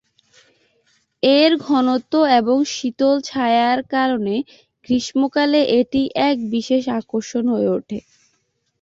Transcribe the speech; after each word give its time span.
এর 1.23 1.51
ঘনত্ব 1.65 2.13
এবং 2.39 2.57
শীতল 2.73 3.15
ছায়ার 3.29 3.79
কারণে 3.93 4.35
গ্রীষ্মকালে 4.85 5.61
এটি 5.79 6.01
এক 6.29 6.37
বিশেষ 6.53 6.83
আকর্ষণ 6.99 7.43
হয়ে 7.53 7.69
উঠে। 7.77 7.99